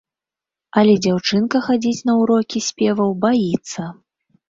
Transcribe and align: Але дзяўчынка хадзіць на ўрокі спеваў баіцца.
Але 0.81 0.95
дзяўчынка 1.07 1.63
хадзіць 1.67 2.05
на 2.09 2.17
ўрокі 2.23 2.65
спеваў 2.71 3.17
баіцца. 3.31 3.81